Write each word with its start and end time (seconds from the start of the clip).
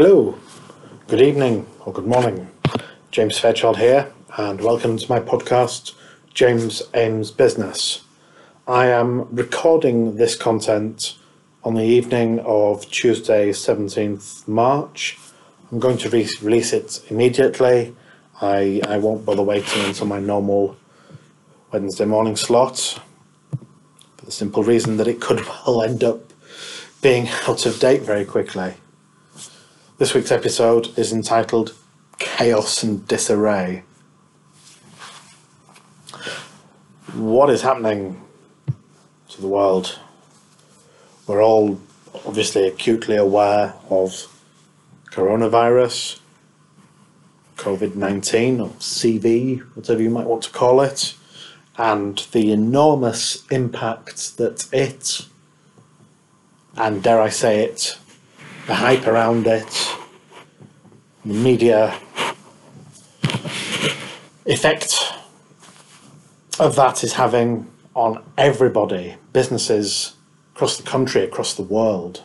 Hello, 0.00 0.38
good 1.08 1.20
evening 1.20 1.66
or 1.84 1.92
good 1.92 2.06
morning. 2.06 2.48
James 3.10 3.36
Fairchild 3.36 3.78
here, 3.78 4.12
and 4.36 4.60
welcome 4.60 4.96
to 4.96 5.10
my 5.10 5.18
podcast, 5.18 5.92
James 6.32 6.80
Means 6.94 7.32
Business. 7.32 8.02
I 8.68 8.86
am 8.90 9.26
recording 9.34 10.14
this 10.14 10.36
content 10.36 11.16
on 11.64 11.74
the 11.74 11.82
evening 11.82 12.38
of 12.46 12.88
Tuesday, 12.88 13.50
17th 13.50 14.46
March. 14.46 15.18
I'm 15.72 15.80
going 15.80 15.98
to 15.98 16.10
re- 16.10 16.30
release 16.42 16.72
it 16.72 17.04
immediately. 17.10 17.92
I, 18.40 18.80
I 18.86 18.98
won't 18.98 19.26
bother 19.26 19.42
waiting 19.42 19.84
until 19.84 20.06
my 20.06 20.20
normal 20.20 20.76
Wednesday 21.72 22.04
morning 22.04 22.36
slot 22.36 23.00
for 24.16 24.24
the 24.26 24.30
simple 24.30 24.62
reason 24.62 24.96
that 24.98 25.08
it 25.08 25.20
could 25.20 25.44
well 25.66 25.82
end 25.82 26.04
up 26.04 26.20
being 27.02 27.28
out 27.48 27.66
of 27.66 27.80
date 27.80 28.02
very 28.02 28.24
quickly. 28.24 28.76
This 29.98 30.14
week's 30.14 30.30
episode 30.30 30.96
is 30.96 31.12
entitled 31.12 31.74
Chaos 32.20 32.84
and 32.84 33.04
Disarray. 33.08 33.82
What 37.14 37.50
is 37.50 37.62
happening 37.62 38.22
to 39.30 39.40
the 39.40 39.48
world? 39.48 39.98
We're 41.26 41.42
all 41.42 41.80
obviously 42.24 42.68
acutely 42.68 43.16
aware 43.16 43.74
of 43.90 44.28
coronavirus, 45.10 46.20
COVID 47.56 47.96
19, 47.96 48.60
or 48.60 48.68
CV, 48.78 49.62
whatever 49.74 50.00
you 50.00 50.10
might 50.10 50.28
want 50.28 50.44
to 50.44 50.50
call 50.50 50.80
it, 50.80 51.16
and 51.76 52.18
the 52.30 52.52
enormous 52.52 53.44
impact 53.50 54.36
that 54.36 54.72
it, 54.72 55.26
and 56.76 57.02
dare 57.02 57.20
I 57.20 57.30
say 57.30 57.64
it, 57.64 57.98
the 58.68 58.74
hype 58.74 59.06
around 59.06 59.46
it, 59.46 59.96
the 61.24 61.32
media 61.32 61.98
effect 64.44 65.14
of 66.60 66.76
that 66.76 67.02
is 67.02 67.14
having 67.14 67.66
on 67.94 68.22
everybody, 68.36 69.16
businesses 69.32 70.16
across 70.54 70.76
the 70.76 70.82
country, 70.82 71.22
across 71.24 71.54
the 71.54 71.62
world. 71.62 72.22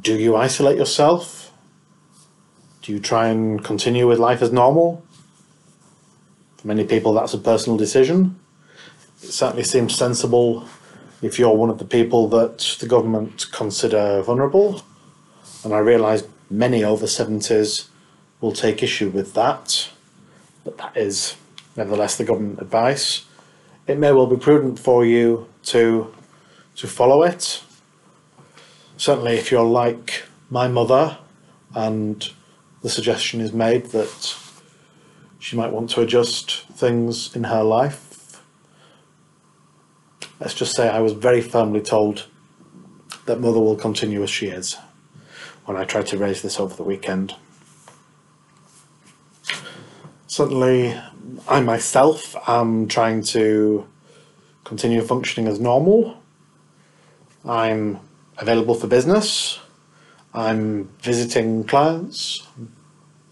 Do 0.00 0.14
you 0.14 0.36
isolate 0.36 0.78
yourself? 0.78 1.52
Do 2.82 2.92
you 2.92 3.00
try 3.00 3.26
and 3.26 3.64
continue 3.64 4.06
with 4.06 4.20
life 4.20 4.42
as 4.42 4.52
normal? 4.52 5.04
For 6.58 6.68
many 6.68 6.84
people, 6.84 7.14
that's 7.14 7.34
a 7.34 7.38
personal 7.38 7.76
decision. 7.76 8.38
It 9.24 9.32
certainly 9.32 9.64
seems 9.64 9.96
sensible 9.96 10.68
if 11.22 11.38
you're 11.38 11.54
one 11.54 11.70
of 11.70 11.78
the 11.78 11.84
people 11.84 12.28
that 12.28 12.76
the 12.80 12.86
government 12.86 13.46
consider 13.52 14.22
vulnerable. 14.22 14.82
And 15.64 15.74
I 15.74 15.78
realise 15.78 16.24
many 16.48 16.82
over 16.82 17.06
70s 17.06 17.88
will 18.40 18.52
take 18.52 18.82
issue 18.82 19.10
with 19.10 19.34
that, 19.34 19.90
but 20.64 20.78
that 20.78 20.96
is 20.96 21.36
nevertheless 21.76 22.16
the 22.16 22.24
government 22.24 22.60
advice. 22.60 23.24
It 23.86 23.98
may 23.98 24.12
well 24.12 24.26
be 24.26 24.36
prudent 24.36 24.78
for 24.78 25.04
you 25.04 25.48
to 25.64 26.14
to 26.76 26.86
follow 26.86 27.22
it. 27.22 27.62
Certainly, 28.96 29.34
if 29.34 29.50
you're 29.50 29.64
like 29.64 30.24
my 30.48 30.68
mother, 30.68 31.18
and 31.74 32.30
the 32.82 32.88
suggestion 32.88 33.40
is 33.40 33.52
made 33.52 33.86
that 33.86 34.36
she 35.38 35.56
might 35.56 35.72
want 35.72 35.90
to 35.90 36.00
adjust 36.00 36.66
things 36.68 37.34
in 37.36 37.44
her 37.44 37.62
life 37.62 38.09
let's 40.40 40.54
just 40.54 40.74
say 40.74 40.88
I 40.88 41.00
was 41.00 41.12
very 41.12 41.42
firmly 41.42 41.82
told 41.82 42.26
that 43.26 43.40
mother 43.40 43.60
will 43.60 43.76
continue 43.76 44.22
as 44.22 44.30
she 44.30 44.46
is 44.46 44.76
when 45.66 45.76
I 45.76 45.84
tried 45.84 46.06
to 46.06 46.18
raise 46.18 46.42
this 46.42 46.58
over 46.58 46.74
the 46.74 46.82
weekend. 46.82 47.36
Suddenly, 50.26 50.98
I 51.46 51.60
myself 51.60 52.34
am 52.48 52.88
trying 52.88 53.22
to 53.24 53.86
continue 54.64 55.02
functioning 55.02 55.48
as 55.48 55.60
normal. 55.60 56.16
I'm 57.44 58.00
available 58.38 58.74
for 58.74 58.86
business. 58.86 59.58
I'm 60.32 60.84
visiting 61.00 61.64
clients, 61.64 62.46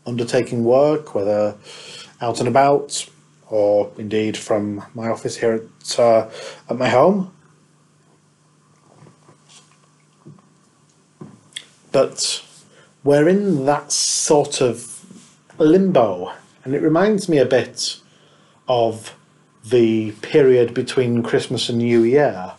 undertaking 0.07 0.65
work, 0.65 1.15
whether 1.15 1.57
out 2.21 2.41
and 2.41 2.49
about, 2.49 3.09
or 3.51 3.91
indeed 3.99 4.37
from 4.37 4.85
my 4.95 5.09
office 5.09 5.37
here 5.37 5.55
at, 5.55 5.99
uh, 5.99 6.29
at 6.69 6.77
my 6.77 6.89
home. 6.89 7.33
But 11.91 12.45
we're 13.03 13.29
in 13.29 13.65
that 13.65 13.91
sort 13.93 14.61
of 14.61 15.05
limbo, 15.59 16.33
and 16.65 16.75
it 16.75 16.83
reminds 16.83 17.29
me 17.29 17.39
a 17.39 17.47
bit 17.47 18.01
of 18.69 19.15
the 19.65 20.13
period 20.23 20.75
between 20.75 21.23
Christmas 21.23 21.69
and 21.69 21.79
New 21.79 22.03
Year, 22.03 22.53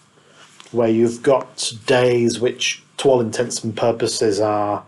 where 0.71 0.89
you've 0.89 1.23
got 1.23 1.71
days 1.85 2.39
which, 2.39 2.83
to 2.97 3.09
all 3.09 3.21
intents 3.21 3.63
and 3.63 3.75
purposes, 3.75 4.39
are 4.39 4.83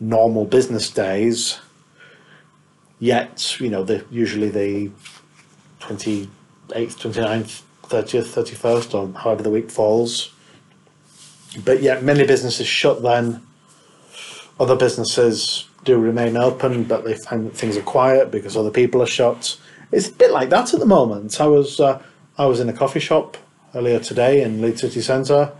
normal 0.00 0.44
business 0.44 0.90
days. 0.90 1.60
Yet, 2.98 3.60
you 3.60 3.70
know, 3.70 3.84
the 3.84 4.04
usually 4.10 4.48
the 4.48 4.90
28th, 5.80 6.28
29th, 6.68 7.62
30th, 7.84 8.44
31st, 8.44 8.94
or 8.94 9.18
however 9.18 9.42
the 9.42 9.50
week 9.50 9.70
falls. 9.70 10.32
But 11.64 11.82
yet, 11.82 12.02
many 12.02 12.26
businesses 12.26 12.66
shut 12.66 13.02
then. 13.02 13.42
Other 14.60 14.76
businesses 14.76 15.68
do 15.84 15.98
remain 15.98 16.36
open, 16.36 16.84
but 16.84 17.04
they 17.04 17.16
find 17.16 17.46
that 17.46 17.56
things 17.56 17.76
are 17.76 17.82
quiet 17.82 18.30
because 18.30 18.56
other 18.56 18.70
people 18.70 19.02
are 19.02 19.06
shut. 19.06 19.58
It's 19.92 20.08
a 20.08 20.12
bit 20.12 20.32
like 20.32 20.50
that 20.50 20.74
at 20.74 20.80
the 20.80 20.86
moment. 20.86 21.40
I 21.40 21.46
was 21.46 21.80
uh, 21.80 22.02
I 22.36 22.46
was 22.46 22.60
in 22.60 22.68
a 22.68 22.72
coffee 22.72 23.00
shop 23.00 23.36
earlier 23.74 24.00
today 24.00 24.42
in 24.42 24.60
Leeds 24.60 24.82
City 24.82 25.00
Centre, 25.00 25.52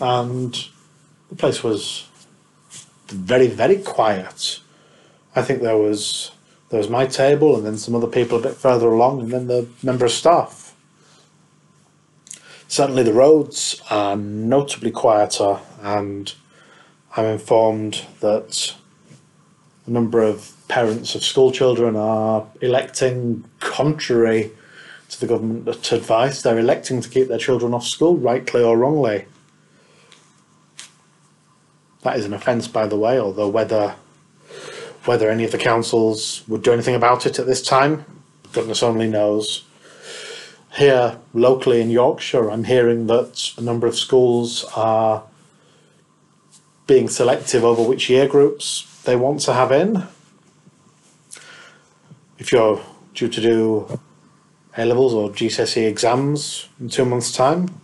and 0.00 0.68
the 1.28 1.36
place 1.36 1.62
was 1.64 2.08
very 3.08 3.48
very 3.48 3.78
quiet. 3.78 4.60
I 5.34 5.42
think 5.42 5.62
there 5.62 5.76
was 5.76 6.30
there 6.70 6.78
was 6.78 6.90
my 6.90 7.06
table 7.06 7.56
and 7.56 7.64
then 7.64 7.78
some 7.78 7.94
other 7.94 8.06
people 8.06 8.38
a 8.38 8.42
bit 8.42 8.54
further 8.54 8.88
along 8.88 9.20
and 9.22 9.30
then 9.30 9.46
the 9.46 9.68
member 9.82 10.04
of 10.04 10.12
staff. 10.12 10.74
Certainly 12.68 13.04
the 13.04 13.14
roads 13.14 13.80
are 13.90 14.16
notably 14.16 14.90
quieter 14.90 15.60
and 15.82 16.34
I'm 17.16 17.24
informed 17.24 18.04
that 18.20 18.74
a 19.86 19.90
number 19.90 20.22
of 20.22 20.52
parents 20.68 21.14
of 21.14 21.22
school 21.24 21.50
children 21.50 21.96
are 21.96 22.46
electing 22.60 23.44
contrary 23.60 24.50
to 25.08 25.20
the 25.20 25.26
government 25.26 25.66
advice. 25.92 26.42
They're 26.42 26.58
electing 26.58 27.00
to 27.00 27.08
keep 27.08 27.28
their 27.28 27.38
children 27.38 27.72
off 27.72 27.86
school, 27.86 28.16
rightly 28.18 28.62
or 28.62 28.76
wrongly. 28.76 29.24
That 32.02 32.18
is 32.18 32.26
an 32.26 32.34
offence, 32.34 32.68
by 32.68 32.86
the 32.86 32.98
way, 32.98 33.18
although 33.18 33.48
whether 33.48 33.96
whether 35.08 35.30
any 35.30 35.42
of 35.42 35.52
the 35.52 35.56
councils 35.56 36.46
would 36.46 36.62
do 36.62 36.70
anything 36.70 36.94
about 36.94 37.24
it 37.24 37.38
at 37.38 37.46
this 37.46 37.62
time, 37.62 38.04
goodness 38.52 38.82
only 38.82 39.08
knows. 39.08 39.64
Here, 40.74 41.16
locally 41.32 41.80
in 41.80 41.88
Yorkshire, 41.88 42.50
I'm 42.50 42.64
hearing 42.64 43.06
that 43.06 43.52
a 43.56 43.62
number 43.62 43.86
of 43.86 43.96
schools 43.96 44.64
are 44.76 45.22
being 46.86 47.08
selective 47.08 47.64
over 47.64 47.82
which 47.82 48.10
year 48.10 48.28
groups 48.28 49.00
they 49.04 49.16
want 49.16 49.40
to 49.40 49.54
have 49.54 49.72
in. 49.72 50.06
If 52.38 52.52
you're 52.52 52.78
due 53.14 53.30
to 53.30 53.40
do 53.40 53.98
A 54.76 54.84
levels 54.84 55.14
or 55.14 55.30
GCSE 55.30 55.88
exams 55.88 56.68
in 56.78 56.90
two 56.90 57.06
months' 57.06 57.32
time, 57.32 57.80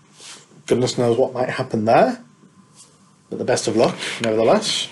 goodness 0.67 0.99
knows 0.99 1.17
what 1.17 1.33
might 1.33 1.49
happen 1.49 1.87
there. 1.87 2.23
But 3.31 3.39
the 3.39 3.47
best 3.47 3.67
of 3.67 3.77
luck, 3.77 3.97
nevertheless 4.21 4.89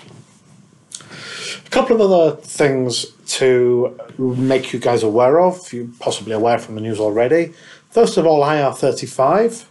couple 1.73 1.99
of 1.99 2.11
other 2.11 2.35
things 2.35 3.07
to 3.25 3.99
make 4.19 4.73
you 4.73 4.79
guys 4.79 5.01
aware 5.01 5.41
of. 5.41 5.73
You're 5.73 5.87
possibly 5.99 6.33
aware 6.33 6.59
from 6.59 6.75
the 6.75 6.81
news 6.81 6.99
already. 6.99 7.51
First 7.89 8.15
of 8.15 8.27
all, 8.27 8.43
IR35. 8.43 9.65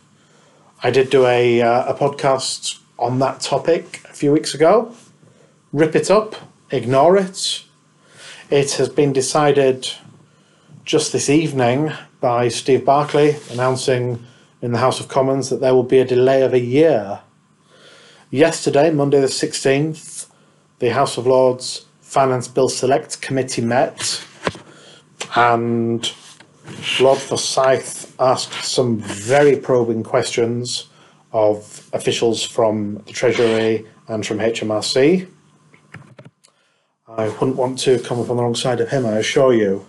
I 0.83 0.91
did 0.91 1.11
do 1.11 1.27
a, 1.27 1.63
uh, 1.63 1.93
a 1.93 1.97
podcast 1.97 2.81
on 2.99 3.21
that 3.21 3.41
topic 3.41 4.01
a 4.11 4.15
few 4.15 4.33
weeks 4.33 4.53
ago. 4.53 4.93
Rip 5.73 5.95
it 5.95 6.11
up, 6.11 6.35
ignore 6.73 7.17
it. 7.17 7.63
It 8.51 8.73
has 8.73 8.89
been 8.89 9.13
decided 9.13 9.89
just 10.85 11.13
this 11.13 11.31
evening 11.31 11.93
by 12.21 12.49
Steve 12.49 12.85
Barclay 12.85 13.39
announcing 13.49 14.27
in 14.61 14.73
the 14.73 14.79
House 14.79 14.99
of 14.99 15.07
Commons 15.07 15.51
that 15.51 15.61
there 15.61 15.73
will 15.73 15.85
be 15.85 16.01
a 16.01 16.05
delay 16.05 16.43
of 16.43 16.53
a 16.53 16.59
year. 16.59 17.21
Yesterday, 18.29 18.91
Monday 18.91 19.21
the 19.21 19.29
16th, 19.29 20.27
the 20.81 20.93
House 20.93 21.17
of 21.17 21.29
Lords 21.29 21.87
Finance 22.13 22.47
Bill 22.47 22.69
Select 22.69 23.23
Committee 23.23 23.63
met 23.63 24.23
and 25.35 26.13
Lord 27.01 27.19
Forsyth 27.19 28.15
asked 28.21 28.53
some 28.67 28.99
very 28.99 29.57
probing 29.57 30.03
questions 30.03 30.91
of 31.33 31.89
officials 31.95 32.43
from 32.43 32.97
the 33.07 33.15
Treasury 33.15 33.87
and 34.09 34.27
from 34.27 34.41
HMRC. 34.41 35.27
I 37.09 37.31
wouldn't 37.31 37.57
want 37.57 37.79
to 37.79 37.99
come 38.01 38.21
up 38.21 38.29
on 38.29 38.37
the 38.37 38.43
wrong 38.43 38.57
side 38.57 38.81
of 38.83 38.91
him, 38.91 39.07
I 39.07 39.13
assure 39.13 39.55
you. 39.55 39.87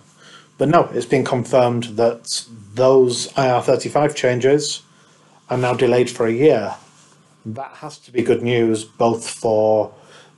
But 0.56 0.70
no, 0.70 0.84
it's 0.94 1.04
been 1.04 1.26
confirmed 1.26 1.84
that 1.98 2.46
those 2.72 3.28
IR35 3.34 4.14
changes 4.14 4.80
are 5.50 5.58
now 5.58 5.74
delayed 5.74 6.08
for 6.08 6.26
a 6.26 6.32
year. 6.32 6.74
That 7.44 7.72
has 7.72 7.98
to 7.98 8.10
be 8.10 8.22
good 8.22 8.42
news 8.42 8.82
both 8.82 9.28
for 9.28 9.92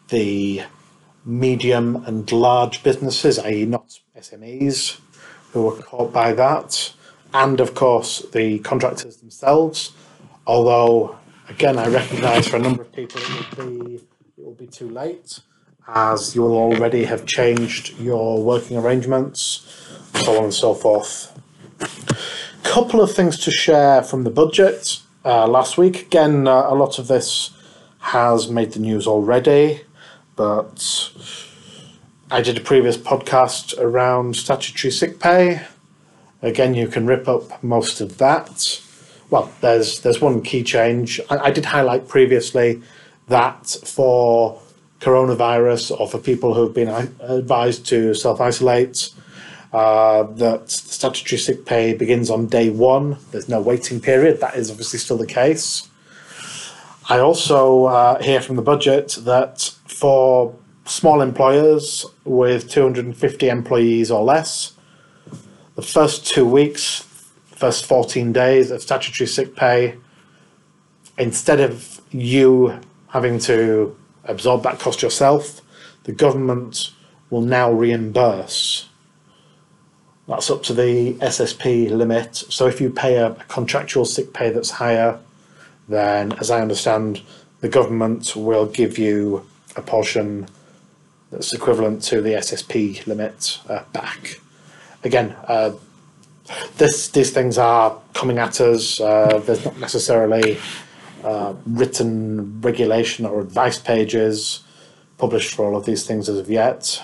the 0.09 0.65
medium 1.27 2.05
and 2.07 2.31
large 2.31 2.83
businesses, 2.83 3.39
i.e., 3.41 3.67
not 3.67 3.99
SMEs, 4.17 5.01
who 5.53 5.63
were 5.63 5.77
caught 5.83 6.13
by 6.13 6.33
that, 6.33 6.93
and 7.35 7.61
of 7.61 7.75
course 7.75 8.25
the 8.33 8.61
contractors 8.61 9.17
themselves. 9.19 9.93
Although, 10.47 11.17
again, 11.49 11.79
I 11.79 11.89
recognise 11.89 12.47
for 12.47 12.57
a 12.57 12.61
number 12.61 12.83
of 12.83 12.93
people 12.93 13.21
it 13.21 13.59
will 13.59 13.67
be 13.67 13.95
it 13.97 14.45
will 14.45 14.55
be 14.55 14.67
too 14.69 14.89
late, 14.89 15.41
as 15.89 16.35
you 16.37 16.43
will 16.43 16.57
already 16.57 17.05
have 17.05 17.27
changed 17.27 17.99
your 17.99 18.43
working 18.43 18.77
arrangements, 18.77 19.67
so 20.15 20.39
on 20.39 20.45
and 20.45 20.55
so 20.55 20.73
forth. 20.75 21.33
Couple 22.63 23.01
of 23.01 23.13
things 23.13 23.39
to 23.41 23.51
share 23.51 24.03
from 24.03 24.25
the 24.25 24.31
budget 24.31 25.01
uh, 25.25 25.47
last 25.47 25.79
week. 25.79 26.03
Again, 26.03 26.47
uh, 26.47 26.67
a 26.69 26.75
lot 26.75 26.99
of 26.99 27.09
this 27.09 27.51
has 27.99 28.49
made 28.49 28.73
the 28.73 28.79
news 28.79 29.07
already, 29.07 29.81
but 30.37 31.11
I 32.31 32.43
did 32.43 32.59
a 32.59 32.61
previous 32.61 32.97
podcast 32.97 33.77
around 33.79 34.37
statutory 34.37 34.93
sick 34.93 35.19
pay. 35.19 35.63
Again, 36.43 36.75
you 36.75 36.87
can 36.87 37.07
rip 37.07 37.27
up 37.27 37.63
most 37.63 38.01
of 38.01 38.19
that. 38.19 38.81
Well, 39.31 39.51
there's 39.61 40.01
there's 40.01 40.21
one 40.21 40.43
key 40.43 40.63
change. 40.63 41.21
I, 41.31 41.39
I 41.39 41.51
did 41.51 41.65
highlight 41.65 42.07
previously 42.07 42.83
that 43.29 43.67
for 43.85 44.61
coronavirus 45.01 45.99
or 45.99 46.09
for 46.09 46.19
people 46.19 46.55
who've 46.55 46.75
been 46.75 46.89
advised 47.21 47.87
to 47.87 48.15
self 48.15 48.41
isolate, 48.41 49.11
uh, 49.73 50.25
that 50.25 50.71
statutory 50.71 51.39
sick 51.39 51.65
pay 51.65 51.95
begins 51.95 52.31
on 52.31 52.47
day 52.47 52.71
one. 52.71 53.19
There's 53.31 53.49
no 53.49 53.61
waiting 53.61 54.01
period. 54.01 54.41
That 54.41 54.57
is 54.57 54.71
obviously 54.71 54.99
still 54.99 55.19
the 55.19 55.27
case. 55.27 55.89
I 57.09 57.19
also 57.19 57.85
uh, 57.85 58.23
hear 58.23 58.41
from 58.41 58.57
the 58.57 58.63
budget 58.63 59.17
that 59.21 59.76
for 59.97 60.55
small 60.85 61.23
employers 61.23 62.05
with 62.25 62.69
250 62.69 63.49
employees 63.49 64.11
or 64.11 64.23
less, 64.23 64.75
the 65.75 65.83
first 65.83 66.27
two 66.27 66.45
weeks, 66.45 67.01
first 67.47 67.87
14 67.87 68.31
days 68.31 68.71
of 68.71 68.83
statutory 68.83 69.27
sick 69.27 69.57
pay, 69.57 69.97
instead 71.17 71.61
of 71.61 72.03
you 72.11 72.79
having 73.09 73.39
to 73.39 73.97
absorb 74.25 74.63
that 74.65 74.79
cost 74.79 75.01
yourself, 75.01 75.63
the 76.05 76.13
government 76.13 76.93
will 77.31 77.41
now 77.41 77.73
reimburse. 77.73 78.89
That's 80.29 80.51
up 80.51 80.63
to 80.65 80.75
the 80.75 81.15
SSP 81.15 81.91
limit. 81.91 82.37
So 82.37 82.67
if 82.67 82.83
you 82.83 82.91
pay 82.91 83.17
a, 83.17 83.31
a 83.31 83.45
contractual 83.49 84.05
sick 84.05 84.35
pay 84.35 84.51
that's 84.51 84.71
higher, 84.71 85.19
then 85.89 86.33
as 86.33 86.51
I 86.51 86.61
understand, 86.61 87.23
the 87.61 87.69
government 87.71 88.37
will 88.37 88.67
give 88.67 88.99
you 88.99 89.47
a 89.77 89.83
portion 89.83 90.47
that's 91.31 91.53
equivalent 91.53 92.03
to 92.05 92.21
the 92.21 92.31
SSP 92.31 93.07
limit 93.07 93.59
uh, 93.69 93.83
back. 93.93 94.41
Again, 95.05 95.37
uh, 95.47 95.73
this 96.77 97.09
these 97.09 97.31
things 97.31 97.59
are 97.59 97.99
coming 98.15 98.39
at 98.39 98.61
us. 98.61 99.01
Uh, 99.01 99.43
there's 99.45 99.65
not 99.65 99.79
necessarily 99.79 100.59
uh, 101.25 101.55
written 101.67 102.61
regulation 102.61 103.27
or 103.27 103.41
advice 103.41 103.79
pages 103.79 104.63
published 105.19 105.55
for 105.55 105.65
all 105.65 105.77
of 105.77 105.87
these 105.87 106.07
things 106.07 106.29
as 106.29 106.39
of 106.39 106.51
yet. 106.51 107.03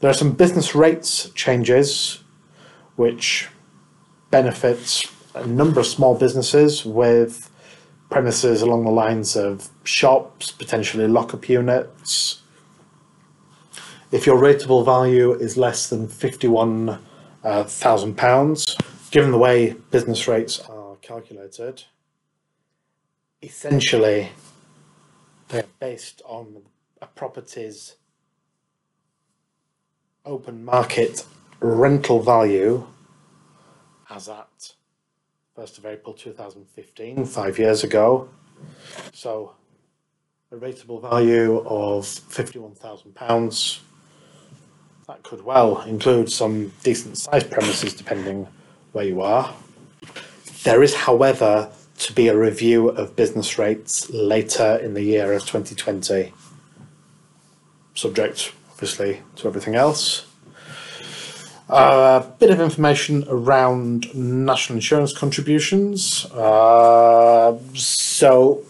There 0.00 0.10
are 0.10 0.14
some 0.14 0.32
business 0.32 0.74
rates 0.74 1.30
changes 1.30 2.22
which 2.96 3.48
benefits 4.30 5.10
a 5.34 5.46
number 5.46 5.80
of 5.80 5.86
small 5.86 6.16
businesses 6.16 6.84
with 6.84 7.50
premises 8.14 8.62
along 8.62 8.84
the 8.84 8.92
lines 8.92 9.34
of 9.34 9.68
shops, 9.82 10.52
potentially 10.52 11.08
lock-up 11.08 11.48
units. 11.48 12.42
If 14.12 14.24
your 14.24 14.40
rateable 14.40 14.84
value 14.84 15.32
is 15.32 15.56
less 15.56 15.88
than 15.88 16.06
fifty-one 16.06 17.00
uh, 17.42 17.64
thousand 17.64 18.14
pounds, 18.16 18.76
given 19.10 19.32
the 19.32 19.38
way 19.38 19.72
business 19.90 20.28
rates 20.28 20.60
are 20.60 20.94
calculated, 21.02 21.82
essentially 23.42 24.28
they're 25.48 25.64
based 25.80 26.22
on 26.24 26.62
a 27.02 27.08
property's 27.08 27.96
open 30.24 30.64
market 30.64 31.26
rental 31.58 32.22
value 32.22 32.86
as 34.08 34.28
at 34.28 34.74
1st 35.56 35.78
of 35.78 35.86
April 35.86 36.14
2015, 36.14 37.24
five 37.26 37.58
years 37.60 37.84
ago. 37.84 38.28
So 39.12 39.54
a 40.50 40.56
rateable 40.56 41.00
value 41.00 41.58
of 41.60 42.04
£51,000. 42.04 43.78
That 45.06 45.22
could 45.22 45.44
well 45.44 45.82
include 45.82 46.32
some 46.32 46.72
decent 46.82 47.18
sized 47.18 47.52
premises 47.52 47.94
depending 47.94 48.48
where 48.90 49.04
you 49.04 49.20
are. 49.20 49.54
There 50.64 50.82
is, 50.82 50.94
however, 50.94 51.70
to 51.98 52.12
be 52.12 52.26
a 52.26 52.36
review 52.36 52.88
of 52.88 53.14
business 53.14 53.56
rates 53.56 54.10
later 54.10 54.76
in 54.82 54.94
the 54.94 55.02
year 55.02 55.32
of 55.32 55.42
2020, 55.42 56.32
subject 57.94 58.52
obviously 58.72 59.20
to 59.36 59.46
everything 59.46 59.76
else. 59.76 60.26
A 61.68 61.72
uh, 61.72 62.30
bit 62.38 62.50
of 62.50 62.60
information 62.60 63.24
around 63.26 64.14
national 64.14 64.76
insurance 64.76 65.16
contributions. 65.16 66.26
Uh, 66.26 67.58
so, 67.74 68.62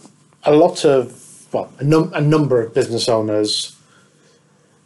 a 0.43 0.53
lot 0.55 0.85
of, 0.85 1.47
well, 1.51 1.71
a, 1.79 1.83
num- 1.83 2.13
a 2.13 2.21
number 2.21 2.61
of 2.61 2.73
business 2.73 3.09
owners 3.09 3.75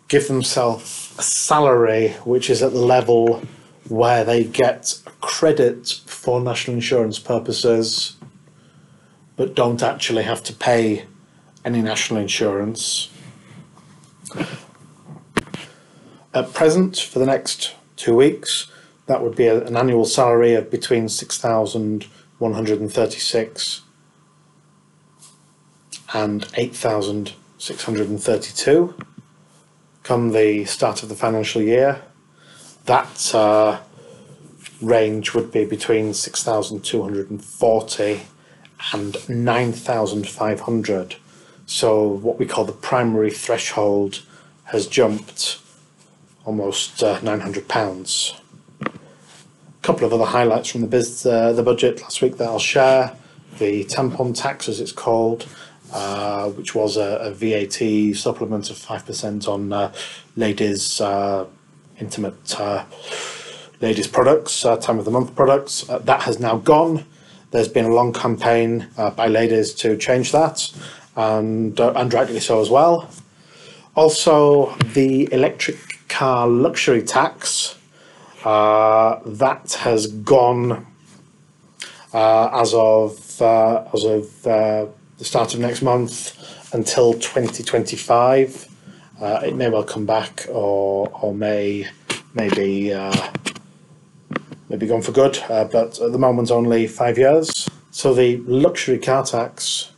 give 0.08 0.28
themselves 0.28 1.14
a 1.20 1.22
salary 1.22 2.10
which 2.26 2.50
is 2.50 2.64
at 2.64 2.72
the 2.72 2.80
level 2.80 3.44
where 3.88 4.24
they 4.24 4.44
get 4.44 5.00
credit 5.22 6.02
for 6.08 6.42
national 6.42 6.76
insurance 6.76 7.20
purposes 7.20 8.16
but 9.40 9.56
don't 9.56 9.82
actually 9.82 10.24
have 10.24 10.44
to 10.44 10.52
pay 10.52 11.06
any 11.64 11.82
national 11.82 12.20
insurance. 12.20 13.10
At 16.34 16.54
present, 16.54 16.98
for 16.98 17.20
the 17.20 17.26
next 17.26 17.74
two 18.00 18.16
weeks. 18.16 18.72
That 19.06 19.22
would 19.22 19.36
be 19.36 19.46
a, 19.48 19.64
an 19.66 19.78
annual 19.78 20.06
salary 20.06 20.56
of 20.56 20.72
between 20.72 21.10
6,136 21.10 23.82
and 26.12 26.48
8,632 26.56 28.96
come 30.04 30.32
the 30.32 30.66
start 30.66 31.04
of 31.04 31.10
the 31.10 31.16
financial 31.16 31.62
year. 31.62 32.02
That 32.86 33.36
uh, 33.36 33.78
range 34.82 35.36
would 35.36 35.52
be 35.52 35.66
between 35.66 36.16
6,240 36.16 38.22
and 38.94 39.30
9,500. 39.30 41.16
So, 41.68 42.08
what 42.08 42.40
we 42.40 42.48
call 42.48 42.66
the 42.66 42.72
primary 42.72 43.30
threshold 43.30 44.24
has 44.64 44.88
jumped 44.88 45.60
almost 46.46 47.04
uh, 47.04 47.20
£900. 47.20 48.40
A 48.82 48.90
couple 49.82 50.06
of 50.06 50.14
other 50.14 50.26
highlights 50.26 50.70
from 50.70 50.82
the, 50.82 50.88
biz, 50.88 51.26
uh, 51.26 51.54
the 51.54 51.64
budget 51.64 52.02
last 52.02 52.22
week 52.22 52.38
that 52.38 52.48
I'll 52.48 52.60
share. 52.60 53.16
The 53.58 53.84
tampon 53.86 54.40
tax, 54.40 54.70
as 54.70 54.80
it's 54.80 54.92
called, 54.92 55.48
uh, 55.94 56.50
which 56.52 56.76
was 56.76 56.98
a, 56.98 57.18
a, 57.18 57.32
VAT 57.32 58.16
supplement 58.16 58.70
of 58.70 58.78
5% 58.78 59.48
on 59.48 59.74
uh, 59.74 59.94
ladies' 60.36 61.02
uh, 61.02 61.46
intimate 62.00 62.60
uh, 62.60 62.86
ladies' 63.82 64.08
products, 64.08 64.62
time 64.62 65.00
of 65.00 65.06
the 65.06 65.12
month 65.12 65.36
products. 65.36 65.82
that 65.82 66.22
has 66.22 66.40
now 66.40 66.58
gone. 66.58 67.06
There's 67.52 67.68
been 67.68 67.86
a 67.86 67.94
long 67.94 68.14
campaign 68.14 68.88
by 69.16 69.28
ladies 69.28 69.74
to 69.76 69.98
change 69.98 70.32
that, 70.32 70.72
and, 71.16 71.80
and 71.80 72.14
rightly 72.14 72.40
so 72.40 72.62
as 72.62 72.70
well. 72.70 73.10
Also, 73.96 74.76
the 74.94 75.28
electric 75.34 75.99
car 76.10 76.48
luxury 76.48 77.02
tax 77.02 77.78
uh, 78.44 79.20
that 79.26 79.74
has 79.74 80.08
gone 80.08 80.86
uh, 82.14 82.50
as 82.54 82.74
of 82.74 83.42
uh, 83.42 83.86
as 83.94 84.04
of 84.04 84.48
uh, 84.48 84.86
the 85.18 85.26
start 85.26 85.54
of 85.54 85.60
next 85.60 85.82
month 85.82 86.36
until 86.74 87.14
2025. 87.14 88.68
Uh, 89.22 89.42
it 89.46 89.56
may 89.56 89.70
well 89.70 89.84
come 89.84 90.06
back, 90.06 90.48
or 90.50 91.10
or 91.22 91.34
may 91.34 91.88
maybe 92.34 92.94
uh, 92.94 93.32
maybe 94.70 94.88
gone 94.88 95.02
for 95.02 95.12
good. 95.12 95.42
but 95.48 96.00
at 96.00 96.12
the 96.12 96.20
moment, 96.20 96.52
only 96.52 96.88
five 96.88 97.18
years. 97.18 97.70
So 97.92 98.14
the 98.14 98.38
luxury 98.46 98.98
car 98.98 99.26
tax 99.26 99.92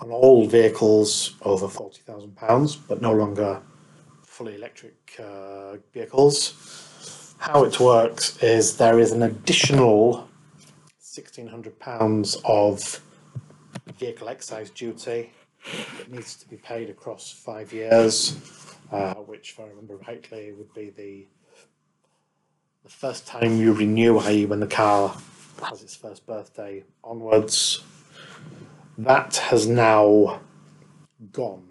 on 0.00 0.10
all 0.10 0.46
vehicles 0.46 1.34
over 1.42 1.66
£40,000, 1.66 2.78
but 2.88 3.02
no 3.02 3.12
longer 3.12 3.60
fully 4.34 4.56
electric 4.56 5.14
uh, 5.20 5.76
vehicles. 5.92 7.36
How 7.38 7.62
it 7.62 7.78
works 7.78 8.42
is 8.42 8.76
there 8.78 8.98
is 8.98 9.12
an 9.12 9.22
additional 9.22 10.28
£1,600 11.00 12.40
of 12.44 13.00
vehicle 13.96 14.28
excise 14.28 14.70
duty 14.70 15.32
that 15.96 16.10
needs 16.10 16.34
to 16.34 16.48
be 16.48 16.56
paid 16.56 16.90
across 16.90 17.30
five 17.30 17.72
years, 17.72 18.36
uh, 18.90 19.14
which, 19.14 19.52
if 19.52 19.60
I 19.60 19.68
remember 19.68 19.98
rightly, 20.08 20.50
would 20.50 20.74
be 20.74 20.90
the 20.90 21.26
the 22.82 22.90
first 22.90 23.28
time 23.28 23.56
you 23.56 23.72
renew, 23.72 24.18
i.e., 24.18 24.44
when 24.46 24.60
the 24.60 24.66
car 24.66 25.16
has 25.62 25.80
its 25.80 25.94
first 25.94 26.26
birthday 26.26 26.82
onwards. 27.04 27.82
That 28.98 29.36
has 29.36 29.66
now 29.68 30.40
gone 31.32 31.70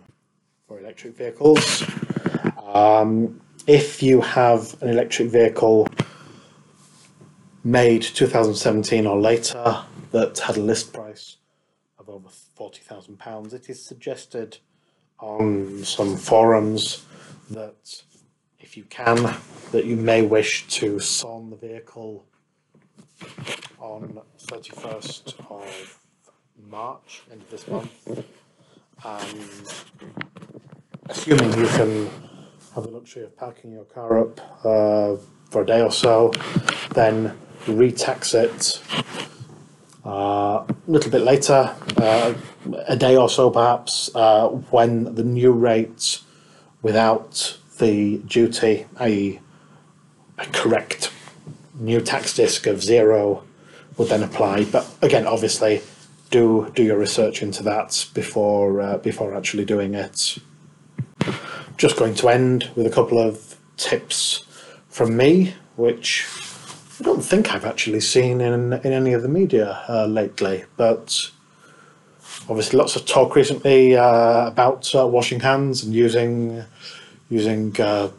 for 0.66 0.80
electric 0.80 1.16
vehicles. 1.16 1.84
Um, 2.74 3.40
if 3.68 4.02
you 4.02 4.20
have 4.22 4.76
an 4.82 4.90
electric 4.90 5.30
vehicle 5.30 5.88
made 7.64 8.02
2017 8.02 9.06
or 9.06 9.20
later 9.20 9.84
that 10.12 10.40
had 10.40 10.58
a 10.58 10.62
list 10.62 10.92
price 10.92 11.38
of 12.00 12.10
over 12.10 12.28
£40,000, 12.60 13.54
it 13.54 13.70
is 13.70 13.86
suggested 13.86 14.58
on 15.20 15.84
some 15.84 16.18
forums 16.18 17.06
that 17.52 18.04
if 18.60 18.76
you 18.76 18.84
can, 18.86 19.36
that 19.72 19.86
you 19.86 19.96
may 19.96 20.24
wish 20.24 20.68
to 20.68 21.00
SORN 21.00 21.52
the 21.52 21.56
vehicle 21.56 22.26
on 23.80 24.20
31st 24.48 25.40
of 25.52 26.00
March, 26.70 27.22
end 27.32 27.42
of 27.44 27.50
this 27.52 27.68
month. 27.68 28.26
And 29.06 29.74
assuming 31.10 31.54
you 31.60 31.68
can 31.68 32.10
have 32.76 32.84
the 32.84 32.90
luxury 32.90 33.24
of 33.24 33.38
parking 33.38 33.72
your 33.72 33.86
car 33.86 34.20
up 34.20 34.40
uh, 34.66 35.16
for 35.50 35.62
a 35.62 35.66
day 35.66 35.82
or 35.82 35.92
so, 35.92 36.32
then 36.94 37.38
retax 37.66 38.34
it 38.34 38.82
uh, 40.06 40.66
a 40.68 40.76
little 40.88 41.12
bit 41.12 41.22
later, 41.22 41.74
uh, 41.98 42.34
a 42.88 42.96
day 42.96 43.16
or 43.16 43.30
so 43.30 43.50
perhaps, 43.50 44.14
uh, 44.16 44.48
when 44.48 45.16
the 45.16 45.24
new 45.24 45.52
rate 45.52 46.20
without 46.82 47.58
the 47.78 48.18
duty, 48.20 48.86
i.e., 48.98 49.40
a 50.38 50.46
correct 50.48 51.12
new 51.76 52.02
tax 52.02 52.34
disc 52.34 52.66
of 52.66 52.84
zero, 52.84 53.44
would 53.98 54.10
then 54.10 54.24
apply. 54.24 54.66
But 54.66 54.90
again, 55.02 55.28
obviously, 55.28 55.82
do 56.32 56.72
do 56.74 56.84
your 56.84 56.98
research 56.98 57.44
into 57.44 57.62
that 57.64 58.08
before 58.14 58.82
uh, 58.82 58.98
before 58.98 59.36
actually 59.36 59.66
doing 59.66 59.94
it. 59.94 60.40
Just 61.78 61.98
going 61.98 62.16
to 62.16 62.30
end 62.30 62.70
with 62.76 62.86
a 62.86 62.90
couple 62.90 63.20
of 63.20 63.58
tips 63.78 64.46
from 64.90 65.18
me, 65.18 65.54
which 65.76 66.28
I 67.00 67.04
don't 67.04 67.22
think 67.22 67.54
I've 67.54 67.66
actually 67.66 68.00
seen 68.00 68.42
in 68.42 68.74
in 68.74 68.94
any 68.94 69.14
of 69.14 69.24
the 69.24 69.30
media 69.30 69.84
uh, 69.90 70.06
lately, 70.06 70.66
but 70.78 71.32
obviously 72.50 72.78
lots 72.78 72.96
of 72.96 73.06
talk 73.06 73.36
recently 73.36 73.96
uh, 73.96 74.48
about 74.48 74.94
uh, 74.96 75.08
washing 75.08 75.40
hands 75.40 75.84
and 75.84 75.94
using 75.94 76.64
using 77.30 77.80
uh, 77.82 78.10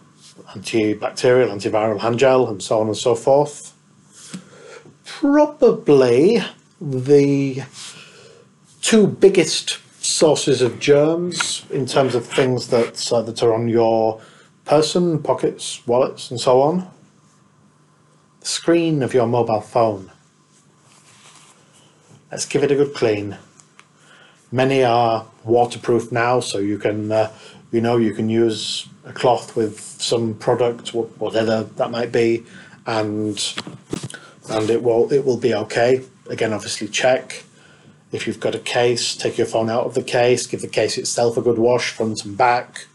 antibacterial, 0.54 1.50
antiviral 1.50 2.00
hand 2.00 2.18
gel, 2.18 2.48
and 2.48 2.62
so 2.62 2.80
on 2.80 2.88
and 2.88 2.96
so 2.96 3.14
forth. 3.14 3.72
Probably 5.04 6.42
the 6.80 7.62
two 8.82 9.06
biggest 9.06 9.78
sources 10.04 10.60
of 10.60 10.78
germs 10.78 11.64
in 11.70 11.86
terms 11.86 12.14
of 12.14 12.26
things 12.26 12.68
that 12.68 13.10
uh, 13.10 13.22
that 13.22 13.42
are 13.42 13.54
on 13.54 13.68
your 13.68 14.20
person, 14.66 15.22
pockets, 15.22 15.86
wallets, 15.86 16.30
and 16.30 16.38
so 16.38 16.60
on. 16.60 16.88
The 18.40 18.46
screen 18.46 19.02
of 19.02 19.14
your 19.14 19.26
mobile 19.26 19.62
phone. 19.62 20.10
Let's 22.30 22.46
give 22.46 22.62
it 22.62 22.70
a 22.70 22.74
good 22.74 22.94
clean. 22.94 23.38
Many 24.52 24.84
are 24.84 25.26
waterproof 25.44 26.12
now, 26.12 26.40
so 26.40 26.58
you 26.58 26.78
can, 26.78 27.10
uh, 27.10 27.32
you 27.72 27.80
know, 27.80 27.96
you 27.96 28.12
can 28.14 28.28
use 28.28 28.86
a 29.04 29.12
cloth 29.12 29.56
with 29.56 29.80
some 29.80 30.34
product, 30.34 30.92
whatever 30.94 31.62
that 31.76 31.90
might 31.90 32.12
be, 32.12 32.44
and 32.86 33.54
and 34.50 34.68
it 34.68 34.82
will 34.82 35.10
it 35.12 35.24
will 35.24 35.38
be 35.38 35.54
okay. 35.54 36.04
Again, 36.28 36.52
obviously 36.52 36.88
check. 36.88 37.44
If 38.14 38.26
you've 38.26 38.40
got 38.40 38.54
a 38.54 38.60
case, 38.60 39.14
take 39.16 39.36
your 39.36 39.46
phone 39.46 39.68
out 39.68 39.84
of 39.84 39.94
the 39.94 40.02
case, 40.02 40.46
give 40.46 40.62
the 40.62 40.68
case 40.68 40.96
itself 40.96 41.36
a 41.36 41.42
good 41.42 41.58
wash 41.58 41.90
front 41.90 42.24
and 42.24 42.36
back. 42.36 42.86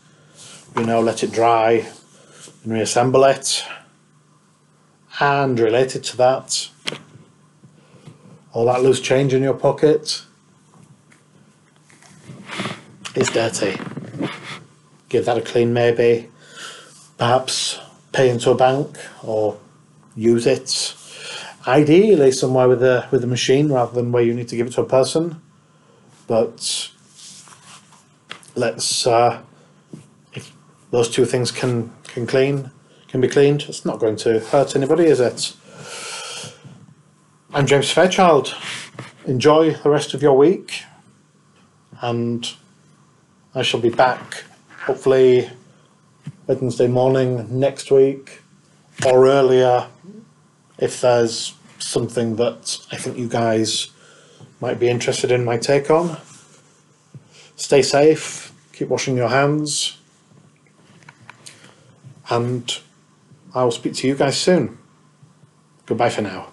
You 0.75 0.85
know, 0.85 1.01
let 1.01 1.23
it 1.23 1.31
dry 1.31 1.87
and 2.63 2.73
reassemble 2.73 3.23
it. 3.25 3.63
And 5.19 5.59
related 5.59 6.03
to 6.05 6.17
that, 6.17 6.69
all 8.53 8.65
that 8.65 8.81
loose 8.81 9.01
change 9.01 9.33
in 9.33 9.43
your 9.43 9.53
pocket 9.53 10.23
is 13.15 13.29
dirty 13.29 13.77
give 15.09 15.25
that 15.25 15.37
a 15.37 15.41
clean 15.41 15.73
maybe, 15.73 16.29
perhaps 17.17 17.79
pay 18.11 18.29
into 18.29 18.51
a 18.51 18.55
bank 18.55 18.97
or 19.23 19.59
use 20.15 20.45
it. 20.45 20.95
Ideally 21.67 22.31
somewhere 22.31 22.67
with 22.67 22.81
a 22.81 23.07
with 23.11 23.23
a 23.23 23.27
machine 23.27 23.71
rather 23.71 23.93
than 23.93 24.11
where 24.11 24.23
you 24.23 24.33
need 24.33 24.47
to 24.47 24.55
give 24.55 24.67
it 24.67 24.73
to 24.73 24.81
a 24.81 24.85
person. 24.85 25.41
But 26.27 26.89
let's 28.55 29.05
uh, 29.05 29.41
if 30.33 30.51
those 30.91 31.09
two 31.09 31.25
things 31.25 31.51
can 31.51 31.91
can 32.03 32.25
clean 32.25 32.71
can 33.09 33.21
be 33.21 33.27
cleaned, 33.27 33.63
it's 33.63 33.85
not 33.85 33.99
going 33.99 34.15
to 34.17 34.39
hurt 34.39 34.75
anybody, 34.75 35.05
is 35.05 35.19
it? 35.19 35.55
I'm 37.53 37.65
James 37.65 37.89
Fairchild. 37.89 38.55
Enjoy 39.25 39.73
the 39.73 39.89
rest 39.89 40.13
of 40.13 40.21
your 40.21 40.37
week 40.37 40.83
and 42.01 42.53
I 43.55 43.63
shall 43.63 43.79
be 43.79 43.89
back 43.89 44.43
hopefully 44.81 45.49
Wednesday 46.47 46.87
morning 46.87 47.59
next 47.59 47.91
week 47.91 48.41
or 49.05 49.27
earlier 49.27 49.87
if 50.79 51.01
there's 51.01 51.53
something 51.77 52.35
that 52.37 52.79
I 52.91 52.97
think 52.97 53.17
you 53.17 53.27
guys 53.27 53.89
might 54.61 54.79
be 54.79 54.89
interested 54.89 55.31
in 55.31 55.45
my 55.45 55.57
take 55.57 55.89
on. 55.89 56.17
Stay 57.55 57.81
safe, 57.81 58.53
keep 58.73 58.87
washing 58.87 59.17
your 59.17 59.29
hands, 59.29 59.97
and 62.29 62.79
I 63.53 63.63
will 63.63 63.71
speak 63.71 63.95
to 63.95 64.07
you 64.07 64.15
guys 64.15 64.37
soon. 64.39 64.77
Goodbye 65.85 66.09
for 66.09 66.21
now. 66.21 66.51